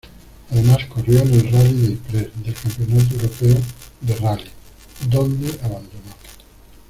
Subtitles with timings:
[0.49, 3.57] Además corrió en el Rally de Ypres del Campeonato Europeo
[4.01, 4.49] de Rally,
[5.11, 6.15] donde abandonó.